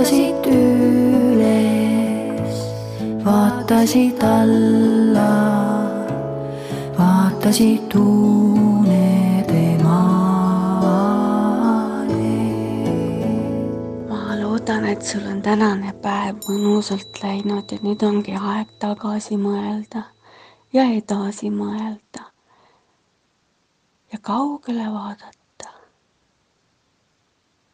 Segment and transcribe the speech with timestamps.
[0.00, 2.56] vaatasid üles,
[3.24, 5.32] vaatasid alla,
[6.98, 11.26] vaatasid unede maale.
[14.08, 20.06] ma loodan, et sul on tänane päev mõnusalt läinud ja nüüd ongi aeg tagasi mõelda
[20.72, 22.30] ja edasi mõelda
[24.12, 25.72] ja kaugele vaadata.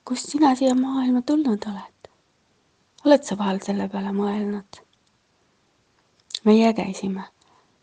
[0.05, 2.11] kust sina siia maailma tulnud oled?
[3.05, 4.81] oled sa vahel selle peale mõelnud?
[6.45, 7.25] meie käisime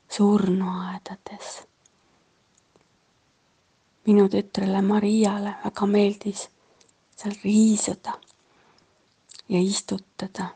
[0.09, 1.61] surnuaedades.
[4.05, 6.49] minu tütrele Mariale väga meeldis
[7.15, 8.13] seal riisuda
[9.49, 10.47] ja istutada.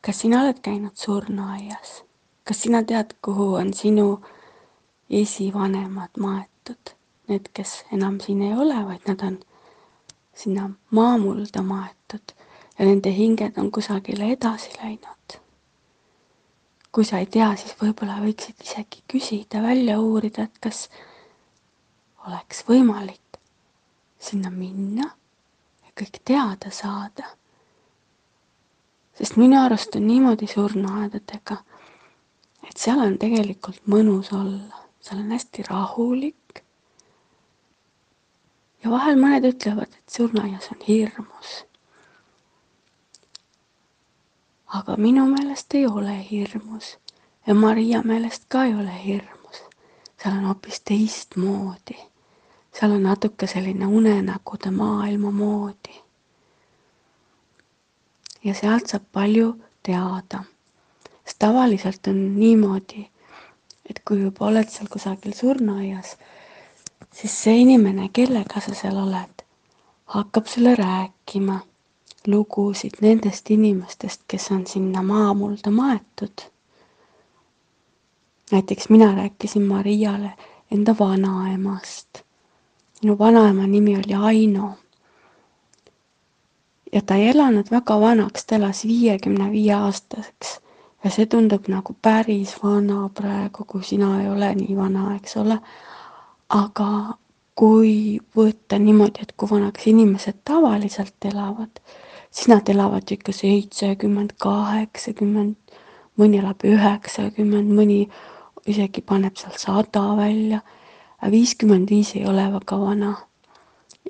[0.00, 2.02] kas sina oled käinud surnuaias?
[2.44, 4.20] Kas sina tead, kuhu on sinu
[5.10, 6.94] esivanemad maetud?
[7.28, 9.38] Need, kes enam siin ei ole, vaid nad on
[10.34, 12.34] sinna maamulda maetud
[12.78, 15.38] ja nende hinged on kusagile edasi läinud.
[16.92, 20.90] kui sa ei tea, siis võib-olla võiksid isegi küsida, välja uurida, et kas
[22.28, 23.38] oleks võimalik
[24.20, 27.30] sinna minna ja kõik teada saada
[29.18, 31.56] sest minu arust on niimoodi surnuaedadega,
[32.72, 36.62] et seal on tegelikult mõnus olla, seal on hästi rahulik.
[38.84, 41.64] ja vahel mõned ütlevad, et surnuaias on hirmus.
[44.72, 46.96] aga minu meelest ei ole hirmus
[47.46, 49.60] ja Maria meelest ka ei ole hirmus.
[50.22, 51.98] seal on hoopis teistmoodi.
[52.72, 56.00] seal on natuke selline unenägude maailma moodi
[58.44, 59.52] ja sealt saab palju
[59.82, 60.44] teada.
[61.32, 63.08] Sest tavaliselt on niimoodi,
[63.90, 66.16] et kui juba oled seal kusagil surnuaias,
[67.14, 69.44] siis see inimene, kellega sa seal oled,
[70.12, 71.60] hakkab sulle rääkima
[72.26, 76.44] lugusid nendest inimestest, kes on sinna maamulda maetud.
[78.52, 80.32] näiteks mina rääkisin Mariale
[80.70, 82.22] enda vanaemast.
[83.02, 84.74] minu vanaema nimi oli Aino
[86.92, 90.62] ja ta ei elanud väga vanaks, ta elas viiekümne viie aastaseks
[91.04, 95.58] ja see tundub nagu päris vana praegu, kui sina ei ole nii vana, eks ole.
[96.48, 96.88] aga
[97.54, 101.80] kui võtta niimoodi, et kui vanaks inimesed tavaliselt elavad,
[102.30, 105.56] siis nad elavad ikka seitsekümmend, kaheksakümmend,
[106.20, 108.06] mõni elab üheksakümmend, mõni
[108.66, 110.60] isegi paneb seal sada välja.
[111.30, 113.16] viiskümmend viis ei ole väga vana.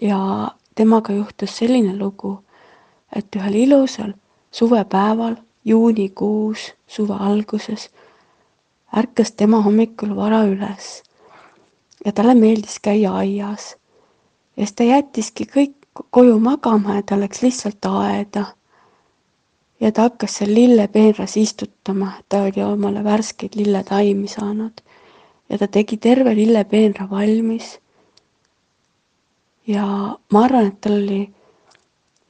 [0.01, 2.39] ja temaga juhtus selline lugu
[3.13, 4.13] et ühel ilusal
[4.53, 7.91] suvepäeval, juunikuus, suve alguses,
[8.97, 11.03] ärkas tema hommikul vara üles
[12.05, 13.77] ja talle meeldis käia aias.
[14.57, 15.75] ja siis ta jättiski kõik
[16.11, 18.45] koju magama ja ta läks lihtsalt aeda.
[19.81, 24.81] ja ta hakkas seal lillepeenras istutama, ta oli omale värskeid lilletaimi saanud.
[25.49, 27.79] ja ta tegi terve lillepeenra valmis.
[29.67, 29.87] ja
[30.33, 31.31] ma arvan, et tal oli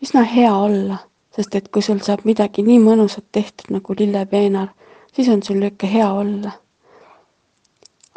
[0.03, 0.99] üsna hea olla,
[1.37, 4.69] sest et kui sul saab midagi nii mõnusat tehtud nagu lillepeenar,
[5.13, 6.53] siis on sul ikka hea olla.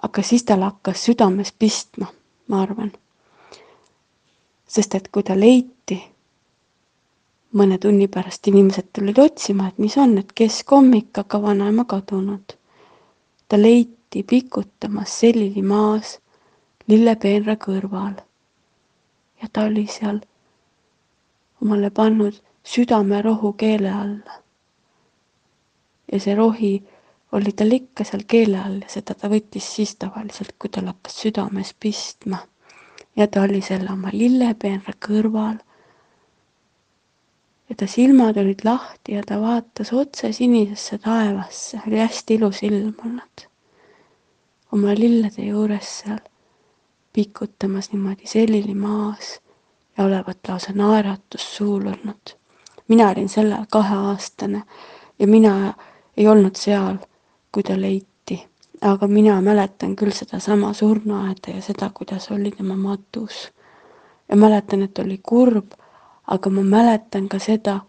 [0.03, 2.07] aga siis tal hakkas südames pistma,
[2.47, 2.91] ma arvan.
[4.67, 6.01] sest et kui ta leiti,
[7.53, 12.53] mõne tunni pärast inimesed tulid otsima, et mis on, et kes kommik, aga vanaema kadunud.
[13.47, 16.19] ta leiti pikutamas selili maas
[16.87, 18.15] lillepeenra kõrval.
[19.41, 20.19] ja ta oli seal
[21.61, 24.41] omale pannud südamerohu keele alla.
[26.11, 26.73] ja see rohi
[27.31, 31.17] oli tal ikka seal keele all ja seda ta võttis siis tavaliselt, kui tal hakkas
[31.21, 32.41] südames pistma.
[33.15, 35.57] ja ta oli selle oma lillepeenra kõrval.
[37.69, 42.95] ja ta silmad olid lahti ja ta vaatas otse sinisesse taevasse, oli hästi ilus ilm
[43.05, 43.49] olnud.
[44.71, 46.23] oma lillede juures seal
[47.13, 49.39] pikutamas niimoodi selili maas
[49.97, 52.35] ja olevat lausa naeratus suul olnud.
[52.87, 54.63] Mina olin sel ajal kaheaastane
[55.19, 55.73] ja mina
[56.17, 56.97] ei olnud seal,
[57.51, 58.47] kui ta leiti,
[58.81, 63.51] aga mina mäletan küll sedasama surnuaeda ja seda, kuidas oli tema matus.
[64.29, 65.71] ja mäletan, et oli kurb,
[66.27, 67.79] aga ma mäletan ka seda,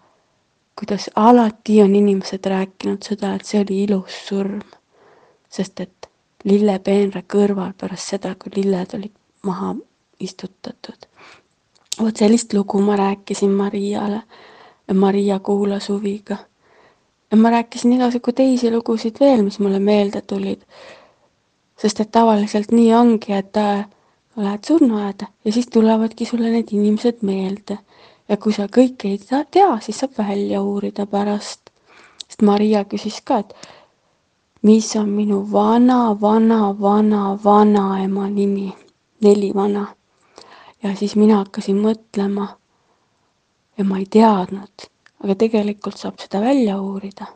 [0.78, 4.60] kuidas alati on inimesed rääkinud seda, et see oli ilus surm.
[5.49, 6.10] sest et
[6.44, 9.75] lillepeenra kõrval pärast seda, kui lilled olid maha
[10.20, 11.06] istutatud.
[12.00, 14.22] vot sellist lugu ma rääkisin Mariale
[14.94, 16.37] Maria kuulas huviga.
[17.37, 20.62] ma rääkisin igasugu teisi lugusid veel, mis mulle meelde tulid.
[21.79, 23.87] sest et tavaliselt nii ongi, et äh,
[24.37, 27.79] lähed surnuaeda ja siis tulevadki sulle need inimesed meelde.
[28.29, 29.19] ja kui sa kõike ei
[29.50, 31.61] tea, siis saab välja uurida pärast.
[32.29, 33.55] sest Maria küsis ka, et
[34.62, 38.75] mis on minu vana, vana, vana, vanaema nimi,
[39.21, 39.87] neli vana.
[40.83, 42.49] ja siis mina hakkasin mõtlema
[43.78, 44.87] ja ma ei teadnud,
[45.25, 47.26] aga tegelikult saab seda välja uurida.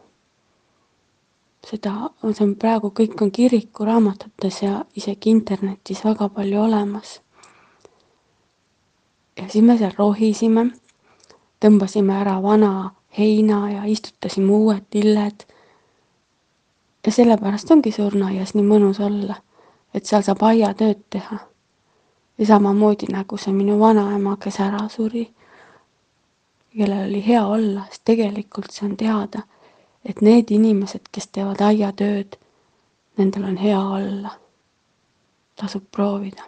[1.70, 1.92] seda,
[2.32, 7.20] see on praegu, kõik on kirikuraamatutes ja isegi internetis väga palju olemas.
[9.37, 10.70] ja siis me seal rohisime,
[11.60, 15.44] tõmbasime ära vana heina ja istutasime uued lilled.
[17.06, 19.37] ja sellepärast ongi surnuaias nii mõnus olla,
[19.94, 21.38] et seal saab aiatööd teha.
[22.38, 25.28] ja samamoodi nagu see minu vanaema, kes ära suri
[26.76, 29.43] kellel oli hea olla, sest tegelikult see on teada,
[30.05, 32.37] et need inimesed, kes teevad aiatööd,
[33.19, 34.37] nendel on hea olla.
[35.61, 36.43] tasub proovida.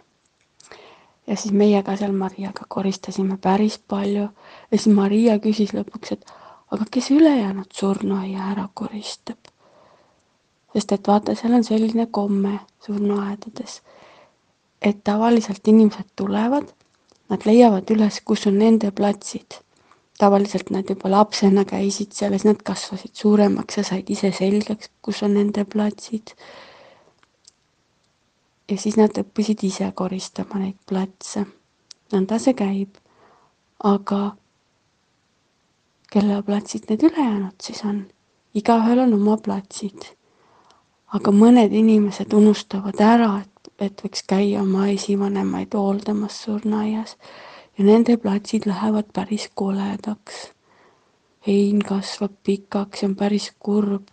[1.27, 4.23] ja siis meie ka seal Mariaga koristasime päris palju
[4.71, 6.31] ja siis Maria küsis lõpuks, et
[6.71, 9.37] aga kes ülejäänud surnuaia ära koristab?
[10.73, 13.81] sest et vaata, seal on selline komme surnuaedades,
[14.81, 16.73] et tavaliselt inimesed tulevad,
[17.29, 19.61] nad leiavad üles, kus on nende platsid
[20.17, 24.89] tavaliselt nad juba lapsena käisid seal ja siis nad kasvasid suuremaks ja said ise selgeks,
[25.01, 26.35] kus on nende platsid.
[28.71, 31.45] ja siis nad õppisid ise koristama neid platse.
[32.13, 32.97] nõnda see käib.
[33.83, 34.35] aga
[36.13, 38.05] kelle platsid need ülejäänud siis on?
[38.53, 40.13] igaühel on oma platsid.
[41.07, 47.17] aga mõned inimesed unustavad ära, et, et võiks käia oma esivanemaid hooldamas surnuaias
[47.77, 50.51] ja nende platsid lähevad päris koledaks.
[51.47, 54.07] hein kasvab pikaks ja on päris kurb.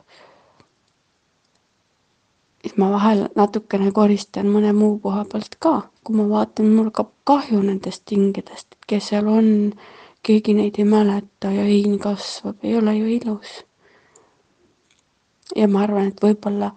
[2.63, 7.11] siis ma vahel natukene koristan mõne muu koha pealt ka, kui ma vaatan, mul hakkab
[7.25, 9.73] kahju nendest hingedest, et kes seal on,
[10.23, 13.65] keegi neid ei mäleta ja hein kasvab, ei ole ju ilus.
[15.57, 16.73] ja ma arvan, et võib-olla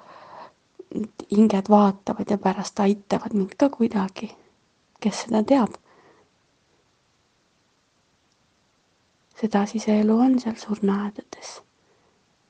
[1.32, 4.36] hinged vaatavad ja pärast aitavad mind ka kuidagi,
[5.00, 5.83] kes seda teab
[9.42, 11.62] sedasi see elu on seal surnuaedades.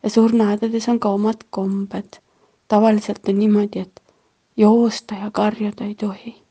[0.04, 2.20] ja surnuaedades on ka omad kombed.
[2.68, 4.04] tavaliselt on niimoodi, et
[4.58, 6.44] joosta ja karjuda ei tohi.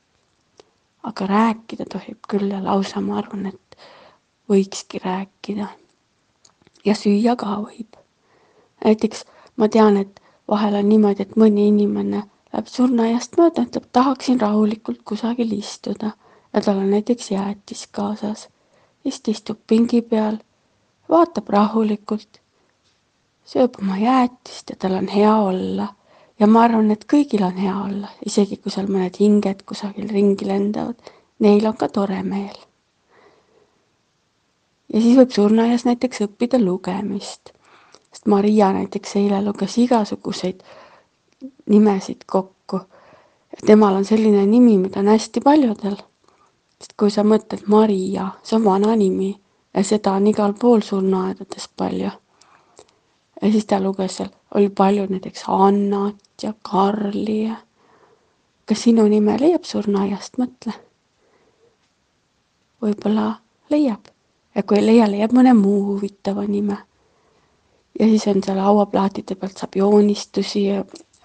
[1.02, 3.76] aga rääkida tohib küll ja lausa ma arvan, et
[4.48, 5.66] võikski rääkida.
[6.84, 7.96] ja süüa ka võib.
[8.84, 9.24] näiteks
[9.56, 15.02] ma tean, et vahel on niimoodi, et mõni inimene läheb surnuaiast mööda, ütleb, tahaksin rahulikult
[15.04, 16.12] kusagil istuda
[16.52, 18.48] ja tal on näiteks jäätis kaasas
[19.02, 20.38] siis ta istub pingi peal,
[21.10, 22.40] vaatab rahulikult,
[23.44, 25.88] sööb oma jäätist ja tal on hea olla.
[26.40, 30.46] ja ma arvan, et kõigil on hea olla, isegi kui seal mõned hinged kusagil ringi
[30.48, 32.56] lendavad, neil on ka tore meel.
[34.88, 37.52] ja siis võib surnuaias näiteks õppida lugemist,
[38.12, 40.62] sest Maria näiteks eile luges igasuguseid
[41.66, 42.80] nimesid kokku.
[43.66, 45.98] temal on selline nimi, mida on hästi paljudel
[46.82, 49.30] sest kui sa mõtled Maria, see on vana nimi
[49.74, 52.10] ja seda on igal pool surnuaedades palju.
[53.42, 57.56] ja siis ta luges seal, oli palju näiteks Annat ja Karli ja
[58.66, 60.74] kas sinu nime leiab surnuaiast, mõtle.
[62.82, 63.36] võib-olla
[63.70, 64.10] leiab
[64.54, 66.78] ja kui ei leia, leiab mõne muu huvitava nime.
[68.00, 70.66] ja siis on seal hauaplaatide pealt saab joonistusi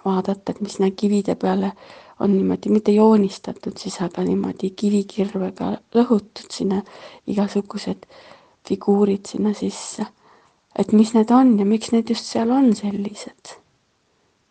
[0.06, 1.72] vaadata, et mis sinna kivide peale
[2.20, 6.82] on niimoodi mitte joonistatud siis, aga niimoodi kivikirvega lõhutud sinna
[7.28, 8.08] igasugused
[8.68, 10.06] figuurid sinna sisse.
[10.78, 13.54] et mis need on ja miks need just seal on sellised.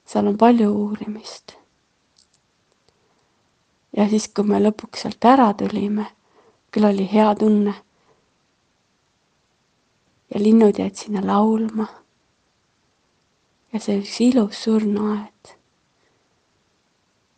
[0.07, 1.57] seal on palju uurimist.
[3.97, 6.07] ja siis, kui me lõpuks sealt ära tulime,
[6.71, 7.75] küll oli hea tunne.
[10.35, 11.87] ja linnud jäid sinna laulma.
[13.73, 15.56] ja see üks ilus surnuaed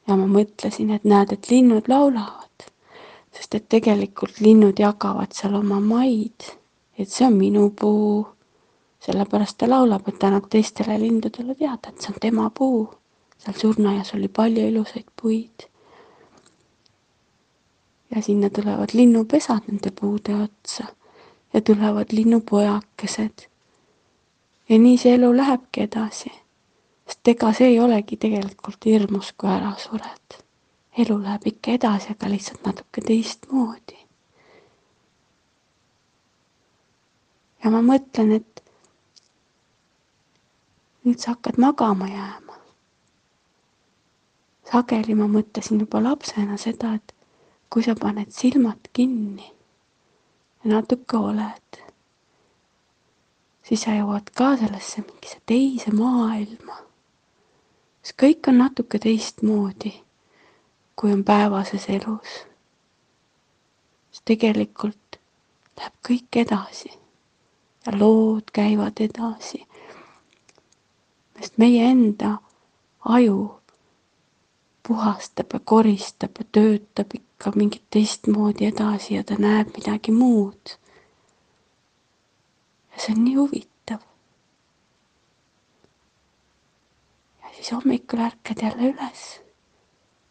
[0.08, 2.66] ja ma mõtlesin, et näed, et linnud laulavad,
[3.36, 6.48] sest et tegelikult linnud jagavad seal oma maid,
[6.98, 8.22] et see on minu puu,
[9.04, 12.88] sellepärast ta laulab, et ta annab teistele lindudele teada, et see on tema puu.
[13.38, 15.68] seal surnuaias oli palju ilusaid puid.
[18.10, 20.84] ja sinna tulevad linnupesad nende puude otsa
[21.52, 23.46] ja tulevad linnupojakesed.
[24.68, 26.32] ja nii see elu lähebki edasi.
[27.08, 30.38] Sest ega see ei olegi tegelikult hirmus, kui ära sured.
[30.98, 33.98] elu läheb ikka edasi, aga lihtsalt natuke teistmoodi.
[37.64, 38.62] ja ma mõtlen, et
[41.04, 42.56] nüüd sa hakkad magama jääma.
[44.70, 47.14] sageli ma mõtlesin juba lapsena seda, et
[47.70, 49.52] kui sa paned silmad kinni
[50.64, 51.80] ja natuke oled,
[53.64, 56.87] siis sa jõuad ka sellesse mingisse teise maailma.
[58.02, 59.92] Siis kõik on natuke teistmoodi,
[60.96, 62.44] kui on päevases elus.
[64.10, 65.20] siis tegelikult
[65.78, 66.90] läheb kõik edasi
[67.86, 69.66] ja lood käivad edasi.
[71.38, 72.38] sest meie enda
[73.04, 73.60] aju
[74.88, 80.76] puhastab ja koristab ja töötab ikka mingit teistmoodi edasi ja ta näeb midagi muud.
[82.92, 84.00] ja see on nii huvitav.
[87.42, 89.40] ja siis hommikul ärkad jälle üles.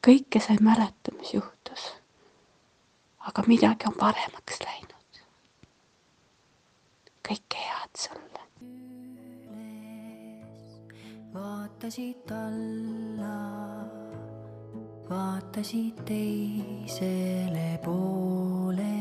[0.08, 1.92] kõike sa ei mäleta, mis juhtus.
[3.20, 5.22] aga midagi on paremaks läinud.
[7.28, 8.44] kõike head sulle.
[11.34, 13.36] vaatasid alla
[15.10, 18.96] vaatasid teisele poole,